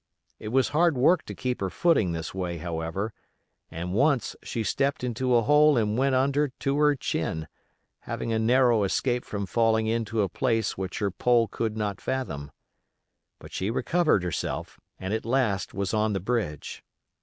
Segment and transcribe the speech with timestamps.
[0.39, 3.13] It was hard work to keep her footing this way, however,
[3.69, 7.47] and once she stepped into a hole and went under to her chin,
[8.09, 12.49] having a narrow escape from falling into a place which her pole could not fathom;
[13.37, 16.83] but she recovered herself and at last was on the bridge.